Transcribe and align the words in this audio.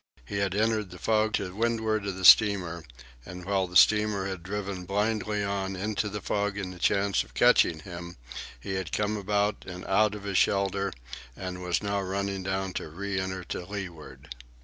He 0.25 0.37
had 0.39 0.55
entered 0.55 0.89
the 0.89 0.97
fog 0.97 1.33
to 1.33 1.55
windward 1.55 2.07
of 2.07 2.15
the 2.15 2.25
steamer, 2.25 2.83
and 3.23 3.45
while 3.45 3.67
the 3.67 3.75
steamer 3.75 4.25
had 4.25 4.41
blindly 4.41 5.41
driven 5.43 5.45
on 5.45 5.75
into 5.75 6.09
the 6.09 6.23
fog 6.23 6.57
in 6.57 6.71
the 6.71 6.79
chance 6.79 7.23
of 7.23 7.35
catching 7.35 7.81
him, 7.81 8.17
he 8.59 8.73
had 8.73 8.91
come 8.91 9.15
about 9.15 9.63
and 9.67 9.85
out 9.85 10.15
of 10.15 10.23
his 10.23 10.39
shelter 10.39 10.91
and 11.37 11.61
was 11.61 11.83
now 11.83 12.01
running 12.01 12.41
down 12.41 12.73
to 12.73 12.89
re 12.89 13.19
enter 13.19 13.43
to 13.43 13.63
leeward. 13.67 14.29